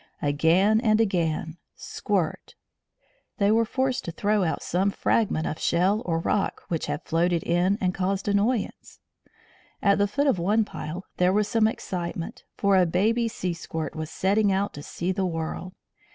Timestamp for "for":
12.57-12.75